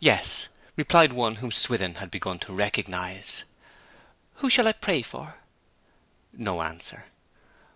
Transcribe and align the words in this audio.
'Yes,' 0.00 0.48
replied 0.74 1.12
one 1.12 1.36
whom 1.36 1.52
Swithin 1.52 1.94
had 2.02 2.10
begun 2.10 2.40
to 2.40 2.52
recognize. 2.52 3.44
'Who 4.38 4.50
shall 4.50 4.66
I 4.66 4.72
pray 4.72 5.02
for?' 5.02 5.36
No 6.34 6.62
answer. 6.62 7.04